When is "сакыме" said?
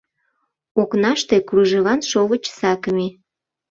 2.59-3.07